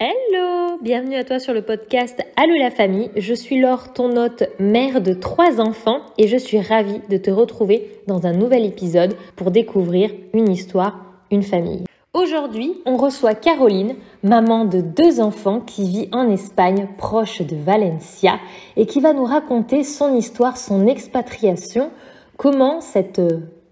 [0.00, 3.10] Hello Bienvenue à toi sur le podcast Allô la famille.
[3.16, 7.32] Je suis Laure, ton hôte, mère de trois enfants et je suis ravie de te
[7.32, 11.82] retrouver dans un nouvel épisode pour découvrir une histoire, une famille.
[12.14, 18.38] Aujourd'hui, on reçoit Caroline, maman de deux enfants qui vit en Espagne, proche de Valencia,
[18.76, 21.90] et qui va nous raconter son histoire, son expatriation,
[22.36, 23.20] comment cette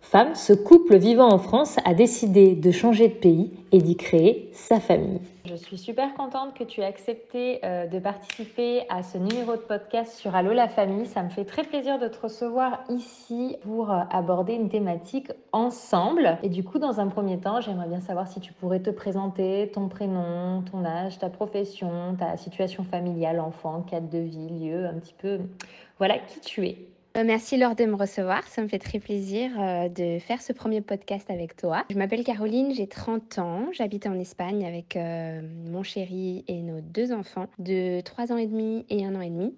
[0.06, 4.50] femme, ce couple vivant en France, a décidé de changer de pays et d'y créer
[4.52, 5.20] sa famille.
[5.44, 9.60] Je suis super contente que tu aies accepté euh, de participer à ce numéro de
[9.60, 11.06] podcast sur Allo la famille.
[11.06, 16.38] Ça me fait très plaisir de te recevoir ici pour euh, aborder une thématique ensemble.
[16.44, 19.70] Et du coup, dans un premier temps, j'aimerais bien savoir si tu pourrais te présenter
[19.74, 24.94] ton prénom, ton âge, ta profession, ta situation familiale, enfant, cadre de vie, lieu, un
[24.94, 25.40] petit peu,
[25.98, 26.76] voilà qui tu es.
[27.16, 30.52] Euh, merci Laure de me recevoir, ça me fait très plaisir euh, de faire ce
[30.52, 31.82] premier podcast avec toi.
[31.88, 36.82] Je m'appelle Caroline, j'ai 30 ans, j'habite en Espagne avec euh, mon chéri et nos
[36.82, 39.54] deux enfants de 3 ans et demi et 1 an et demi.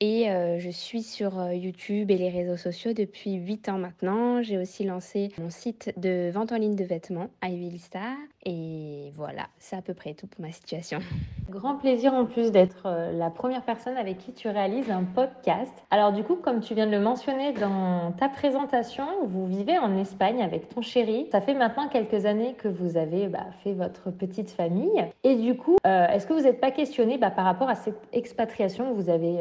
[0.00, 4.42] Et euh, je suis sur euh, YouTube et les réseaux sociaux depuis 8 ans maintenant.
[4.42, 8.12] J'ai aussi lancé mon site de vente en ligne de vêtements, Ivy Star.
[8.44, 10.98] Et voilà, c'est à peu près tout pour ma situation.
[11.48, 15.72] Grand plaisir en plus d'être euh, la première personne avec qui tu réalises un podcast.
[15.90, 19.96] Alors du coup, comme tu viens de le mentionner dans ta présentation, vous vivez en
[19.96, 21.28] Espagne avec ton chéri.
[21.30, 25.04] Ça fait maintenant quelques années que vous avez bah, fait votre petite famille.
[25.22, 28.90] Et du coup, est-ce que vous n'êtes pas questionné bah, par rapport à cette expatriation
[28.90, 29.38] que vous avez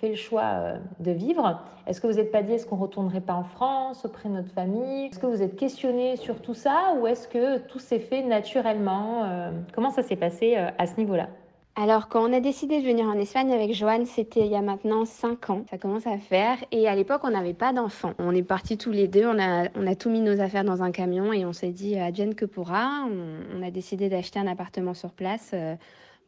[0.00, 3.20] fait le choix euh, de vivre, est-ce que vous n'êtes pas dit est-ce qu'on retournerait
[3.20, 5.06] pas en France auprès de notre famille?
[5.06, 9.24] Est-ce que vous êtes questionné sur tout ça ou est-ce que tout s'est fait naturellement
[9.24, 11.28] euh, Comment ça s'est passé euh, à ce niveau-là?
[11.76, 14.60] Alors, quand on a décidé de venir en Espagne avec Joanne, c'était il y a
[14.60, 15.64] maintenant 5 ans.
[15.70, 16.58] Ça commence à faire.
[16.72, 18.12] Et à l'époque, on n'avait pas d'enfants.
[18.18, 19.24] On est partis tous les deux.
[19.24, 21.96] On a, on a tout mis nos affaires dans un camion et on s'est dit,
[21.96, 23.06] advienne que pourra.
[23.56, 25.54] On, a décidé d'acheter un appartement sur place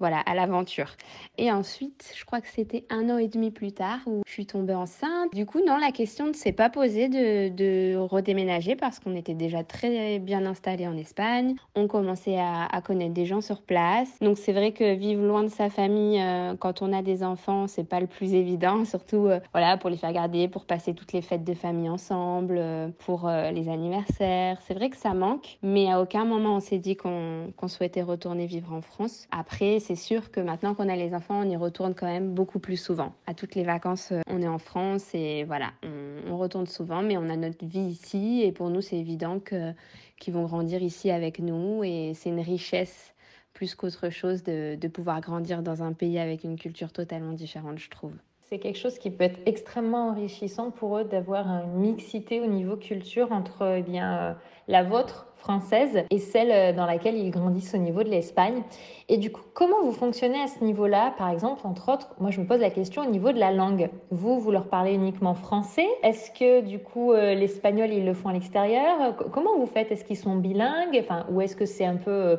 [0.03, 0.97] voilà, à l'aventure.
[1.39, 4.47] Et ensuite, je crois que c'était un an et demi plus tard où je suis
[4.47, 5.33] tombée enceinte.
[5.33, 9.62] Du coup, non, la question ne s'est pas posée de, redéménager parce qu'on était déjà
[9.62, 11.54] très bien installés en Espagne.
[11.77, 14.19] On commençait à, connaître des gens sur place.
[14.21, 17.69] Donc, c'est vrai que vivre loin de sa famille euh, quand on a des enfants,
[17.69, 21.12] c'est pas le plus évident, surtout euh, voilà, pour les faire garder, pour passer toutes
[21.12, 24.59] les fêtes de famille ensemble, euh, pour les anniversaires.
[24.66, 28.47] C'est vrai que ça manque, mais à aucun moment on s'est dit qu'on souhaitait retourner
[28.47, 29.28] vivre en France.
[29.31, 32.32] Après, c'est c'est sûr que maintenant qu'on a les enfants, on y retourne quand même
[32.32, 33.12] beaucoup plus souvent.
[33.26, 37.19] À toutes les vacances, euh, on est en France et voilà, on, retourne souvent, mais
[37.19, 39.72] on a notre vie ici et pour nous, c'est évident que
[40.19, 43.12] qu'ils vont grandir ici avec nous et c'est une richesse
[43.53, 47.78] plus qu'autre chose de, de pouvoir grandir dans un pays avec une culture totalement différente,
[47.78, 48.14] je trouve
[48.53, 52.77] c'est quelque chose qui peut être extrêmement enrichissant pour eux d'avoir une mixité au niveau
[52.77, 54.33] culture entre eh bien, euh,
[54.69, 58.63] la vôtre française et celle euh, dans laquelle ils grandissent au niveau de l'Espagne.
[59.09, 61.15] Et du coup, comment vous fonctionnez à ce niveau-là?
[61.17, 63.89] Par exemple, entre autres, moi je me pose la question au niveau de la langue.
[64.11, 65.89] Vous, vous leur parlez uniquement français?
[66.03, 69.17] Est-ce que du coup euh, l'espagnol, ils le font à l'extérieur?
[69.33, 69.91] Comment vous faites?
[69.91, 70.99] Est-ce qu'ils sont bilingues?
[71.01, 72.37] Enfin, Ou est-ce que c'est un peu...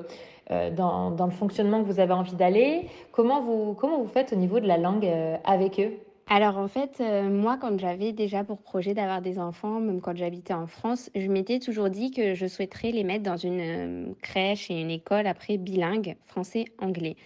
[0.50, 2.90] dans, dans, le fonctionnement que vous avez envie d'aller.
[3.12, 5.10] Comment vous, comment vous faites au niveau de la langue
[5.44, 5.94] avec eux?
[6.28, 10.16] Alors en fait, euh, moi, quand j'avais déjà pour projet d'avoir des enfants, même quand
[10.16, 14.14] j'habitais en France, je m'étais toujours dit que je souhaiterais les mettre dans une euh,
[14.22, 17.18] crèche et une école après bilingue, français-anglais.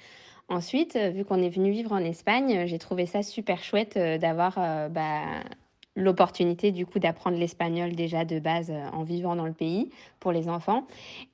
[0.50, 4.56] Ensuite, euh, vu qu'on est venu vivre en Espagne, j'ai trouvé ça super chouette d'avoir
[4.90, 5.44] bah,
[5.98, 10.32] l'opportunité du coup d'apprendre l'espagnol déjà de base euh, en vivant dans le pays pour
[10.32, 10.86] les enfants.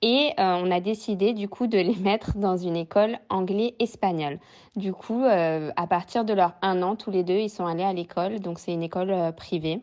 [0.02, 4.40] Et euh, on a décidé du coup de les mettre dans une école anglais-espagnol.
[4.76, 7.84] Du coup, euh, à partir de leur un an, tous les deux, ils sont allés
[7.84, 9.82] à l'école, donc c'est une école privée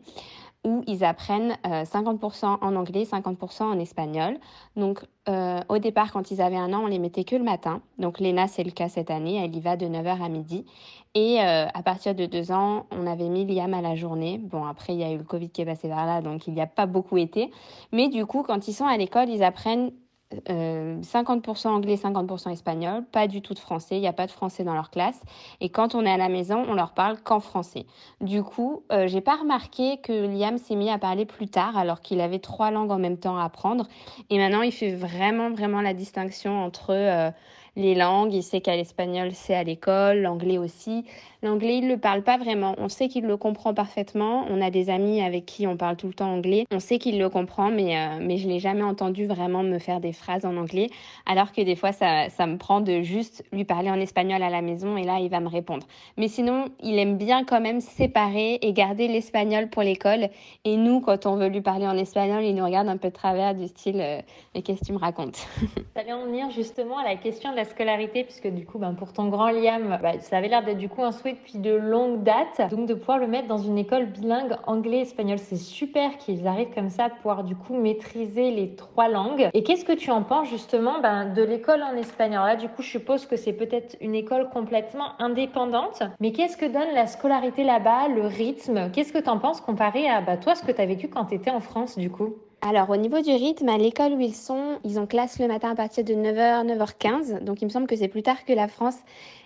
[0.65, 4.37] où ils apprennent 50% euh, en anglais, 50% en espagnol.
[4.77, 7.81] Donc euh, au départ, quand ils avaient un an, on les mettait que le matin.
[7.99, 10.67] Donc Léna, c'est le cas cette année, elle y va de 9h à midi.
[11.15, 14.39] Et euh, à partir de deux ans, on avait mis Liam à la journée.
[14.39, 16.55] Bon, après, il y a eu le Covid qui est passé par là, donc il
[16.55, 17.51] n'y a pas beaucoup été.
[17.91, 19.93] Mais du coup, quand ils sont à l'école, ils apprennent
[20.33, 24.31] 50% euh, anglais, 50% espagnol, pas du tout de français, il n'y a pas de
[24.31, 25.21] français dans leur classe.
[25.61, 27.87] Et quand on est à la maison, on leur parle qu'en français.
[28.21, 32.01] Du coup, euh, j'ai pas remarqué que Liam s'est mis à parler plus tard, alors
[32.01, 33.89] qu'il avait trois langues en même temps à apprendre.
[34.31, 37.31] Et maintenant, il fait vraiment, vraiment la distinction entre euh,
[37.77, 38.33] les langues.
[38.33, 41.05] Il sait qu'à l'espagnol, c'est à l'école, l'anglais aussi.
[41.43, 42.75] L'anglais, il ne le parle pas vraiment.
[42.77, 44.45] On sait qu'il le comprend parfaitement.
[44.51, 46.67] On a des amis avec qui on parle tout le temps anglais.
[46.71, 50.01] On sait qu'il le comprend, mais, euh, mais je l'ai jamais entendu vraiment me faire
[50.01, 50.89] des phrases en anglais.
[51.25, 54.51] Alors que des fois, ça, ça me prend de juste lui parler en espagnol à
[54.51, 55.87] la maison et là, il va me répondre.
[56.19, 60.29] Mais sinon, il aime bien quand même séparer et garder l'espagnol pour l'école.
[60.67, 63.15] Et nous, quand on veut lui parler en espagnol, il nous regarde un peu de
[63.15, 64.21] travers du style euh,
[64.55, 65.47] Mais qu'est-ce que tu me racontes?
[66.05, 69.15] Vient en venir justement à la question de la scolarité, puisque du coup, ben, pour
[69.15, 72.23] ton grand Liam, bah, ça avait l'air d'être du coup un souhait depuis de longue
[72.23, 72.71] date.
[72.71, 76.91] Donc de pouvoir le mettre dans une école bilingue anglais-espagnol, c'est super qu'ils arrivent comme
[76.91, 79.49] ça à pouvoir du coup maîtriser les trois langues.
[79.55, 82.83] Et qu'est-ce que tu en penses justement ben, de l'école en espagnol Là, du coup,
[82.83, 86.03] je suppose que c'est peut-être une école complètement indépendante.
[86.21, 88.91] Mais qu'est-ce que donne la scolarité là-bas, le rythme?
[88.93, 91.27] Qu'est-ce que tu en penses comparé à bah, toi, ce que tu as vécu quand
[91.27, 92.35] tu étais en France du coup?
[92.63, 95.71] Alors, au niveau du rythme, à l'école où ils sont, ils ont classe le matin
[95.71, 97.43] à partir de 9h, 9h15.
[97.43, 98.97] Donc, il me semble que c'est plus tard que la France.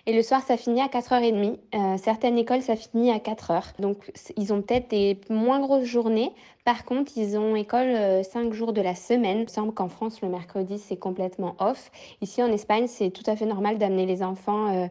[0.05, 1.57] Et le soir, ça finit à 4h30.
[1.73, 3.79] Euh, certaines écoles, ça finit à 4h.
[3.79, 6.33] Donc, ils ont peut-être des moins grosses journées.
[6.65, 7.95] Par contre, ils ont école
[8.25, 9.39] 5 euh, jours de la semaine.
[9.39, 11.91] Il me semble qu'en France, le mercredi, c'est complètement off.
[12.21, 14.87] Ici, en Espagne, c'est tout à fait normal d'amener les enfants euh,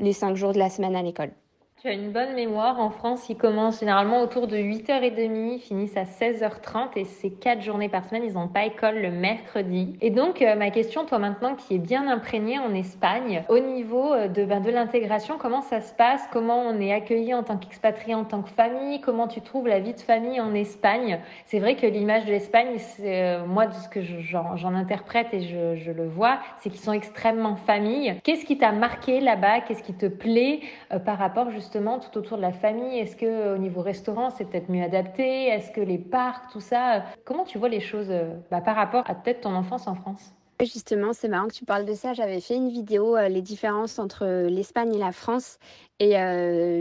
[0.00, 1.30] les 5 jours de la semaine à l'école.
[1.84, 2.80] Tu as une bonne mémoire.
[2.80, 7.90] En France, ils commencent généralement autour de 8h30, finissent à 16h30 et c'est 4 journées
[7.90, 8.22] par semaine.
[8.24, 9.94] Ils n'ont pas école le mercredi.
[10.00, 14.14] Et donc, euh, ma question, toi maintenant qui es bien imprégné en Espagne, au niveau
[14.14, 16.22] euh, de, ben, de l'intégration, comment ça se passe?
[16.32, 19.02] Comment on est accueilli en tant qu'expatrié, en tant que famille?
[19.02, 21.20] Comment tu trouves la vie de famille en Espagne?
[21.44, 25.76] C'est vrai que l'image de l'Espagne, euh, moi, de ce que j'en interprète et je,
[25.76, 28.14] je le vois, c'est qu'ils sont extrêmement famille.
[28.24, 29.60] Qu'est-ce qui t'a marqué là-bas?
[29.60, 30.60] Qu'est-ce qui te plaît
[31.04, 34.70] par rapport justement tout autour de la famille Est-ce que au niveau restaurant, c'est peut-être
[34.70, 35.46] mieux adapté?
[35.46, 39.02] Est-ce que les parcs, tout ça, comment tu vois les choses euh, bah, par rapport
[39.08, 40.32] à peut-être ton enfance en France?
[40.60, 42.14] Justement, c'est marrant que tu parles de ça.
[42.14, 45.58] J'avais fait une vidéo, euh, les différences entre l'Espagne et la France.
[46.00, 46.14] Et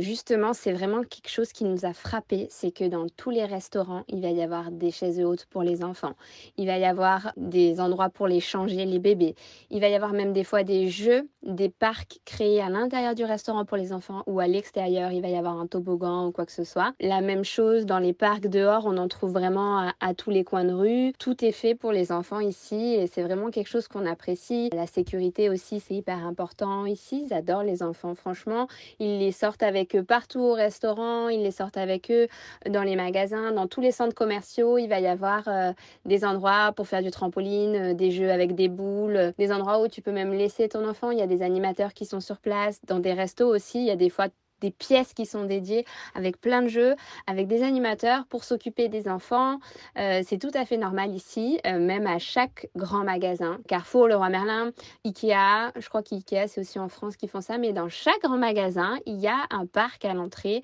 [0.01, 4.03] justement, c'est vraiment quelque chose qui nous a frappé, c'est que dans tous les restaurants,
[4.07, 6.15] il va y avoir des chaises hautes pour les enfants.
[6.57, 9.35] Il va y avoir des endroits pour les changer les bébés.
[9.69, 13.23] Il va y avoir même des fois des jeux, des parcs créés à l'intérieur du
[13.23, 15.11] restaurant pour les enfants ou à l'extérieur.
[15.11, 16.93] Il va y avoir un toboggan ou quoi que ce soit.
[16.99, 20.65] La même chose dans les parcs dehors, on en trouve vraiment à, tous les coins
[20.65, 21.13] de rue.
[21.19, 24.69] Tout est fait pour les enfants ici et c'est vraiment quelque chose qu'on apprécie.
[24.73, 27.25] La sécurité aussi, c'est hyper important ici.
[27.27, 28.67] Ils adorent les enfants, franchement.
[29.03, 32.27] Les sortent avec eux partout au restaurant, ils les sortent avec eux
[32.69, 34.77] dans les magasins, dans tous les centres commerciaux.
[34.77, 35.71] Il va y avoir euh,
[36.05, 39.87] des endroits pour faire du trampoline, euh, des jeux avec des boules, des endroits où
[39.87, 41.11] tu peux même laisser ton enfant.
[41.11, 42.79] Il y a des animateurs qui sont sur place.
[42.87, 44.27] Dans des restos aussi, il y a des fois
[44.63, 46.95] des pièces qui sont dédiées avec plein de jeux,
[47.27, 49.59] avec des animateurs pour s'occuper des enfants.
[49.99, 53.59] Euh, c'est tout à fait normal ici, euh, même à chaque grand magasin.
[53.67, 54.71] Carrefour, Leroy Merlin,
[55.05, 58.37] Ikea, je crois qu'Ikea c'est aussi en France qui font ça, mais dans chaque grand
[58.37, 60.61] magasin, il y a un parc à l'entrée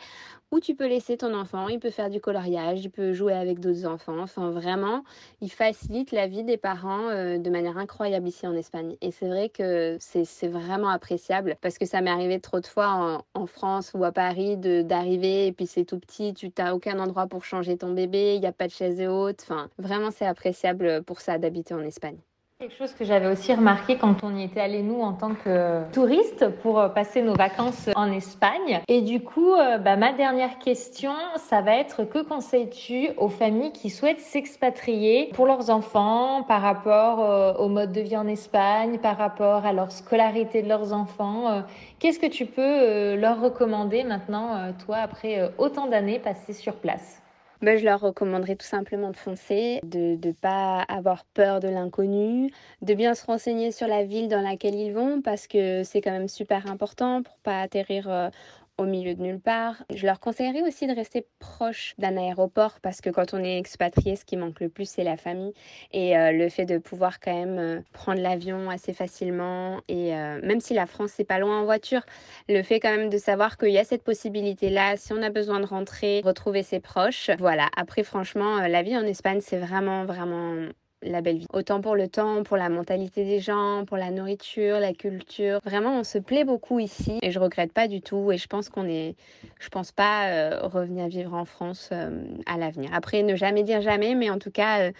[0.51, 3.59] où tu peux laisser ton enfant, il peut faire du coloriage, il peut jouer avec
[3.59, 4.19] d'autres enfants.
[4.19, 5.03] Enfin, vraiment,
[5.41, 8.95] il facilite la vie des parents euh, de manière incroyable ici en Espagne.
[9.01, 13.23] Et c'est vrai que c'est vraiment appréciable parce que ça m'est arrivé trop de fois
[13.33, 17.25] en, France ou à Paris d'arriver et puis c'est tout petit, tu n'as aucun endroit
[17.27, 19.39] pour changer ton bébé, il n'y a pas de chaise haute.
[19.41, 22.17] Enfin, vraiment, c'est appréciable pour ça d'habiter en Espagne.
[22.61, 25.89] Quelque chose que j'avais aussi remarqué quand on y était allé nous en tant que
[25.93, 28.81] touristes pour euh, passer nos vacances en Espagne.
[28.89, 33.71] Et du coup, euh, bah, ma dernière question, ça va être que conseilles-tu aux familles
[33.71, 38.97] qui souhaitent s'expatrier pour leurs enfants par rapport euh, au mode de vie en Espagne,
[38.97, 41.63] par rapport à leur scolarité de leurs enfants
[41.99, 47.21] Qu'est-ce que tu peux leur recommander maintenant, toi, après autant d'années passées sur place?
[47.61, 52.51] Ben, je leur recommanderais tout simplement de foncer, de ne pas avoir peur de l'inconnu,
[52.81, 56.11] de bien se renseigner sur la ville dans laquelle ils vont parce que c'est quand
[56.11, 58.29] même super important pour pas atterrir euh,
[58.79, 59.75] au milieu de nulle part.
[59.93, 64.15] Je leur conseillerais aussi de rester proche d'un aéroport parce que quand on est expatrié,
[64.15, 65.53] ce qui manque le plus, c'est la famille
[65.91, 70.39] et euh, le fait de pouvoir quand même euh, prendre l'avion assez facilement et euh,
[70.41, 72.01] même si la France c'est pas loin en voiture,
[72.47, 75.29] le fait quand même de savoir qu'il y a cette possibilité là, si on a
[75.29, 77.29] besoin de rentrer, retrouver ses proches.
[77.37, 77.67] Voilà.
[77.75, 80.55] Après, franchement, la vie en Espagne, c'est vraiment vraiment
[81.01, 81.45] la belle vie.
[81.53, 85.59] Autant pour le temps, pour la mentalité des gens, pour la nourriture, la culture.
[85.63, 88.31] Vraiment, on se plaît beaucoup ici et je regrette pas du tout.
[88.31, 89.15] Et je pense qu'on est,
[89.59, 92.89] je pense pas euh, revenir vivre en France euh, à l'avenir.
[92.93, 94.91] Après, ne jamais dire jamais, mais en tout cas, euh,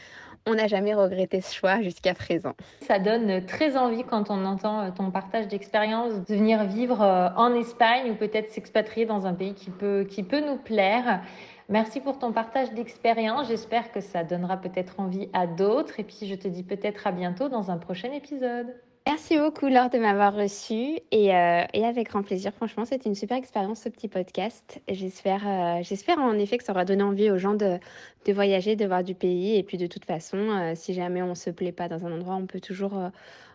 [0.46, 2.54] on n'a jamais regretté ce choix jusqu'à présent.
[2.82, 7.02] Ça donne très envie quand on entend ton partage d'expérience de venir vivre
[7.36, 11.22] en Espagne ou peut-être s'expatrier dans un pays qui peut, qui peut nous plaire.
[11.70, 13.48] Merci pour ton partage d'expérience.
[13.48, 16.00] J'espère que ça donnera peut-être envie à d'autres.
[16.00, 18.76] Et puis, je te dis peut-être à bientôt dans un prochain épisode.
[19.06, 22.54] Merci beaucoup, Laure, de m'avoir reçu et, euh, avec grand plaisir.
[22.54, 24.82] Franchement, c'était une super expérience, ce petit podcast.
[24.88, 27.78] J'espère, euh, j'espère en effet que ça aura donné envie aux gens de,
[28.26, 29.56] de, voyager, de voir du pays.
[29.56, 32.12] Et puis, de toute façon, euh, si jamais on ne se plaît pas dans un
[32.12, 32.94] endroit, on peut toujours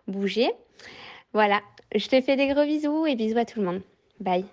[0.07, 0.51] bouger.
[1.33, 1.61] Voilà,
[1.95, 3.83] je te fais des gros bisous et bisous à tout le monde.
[4.21, 4.45] Bye.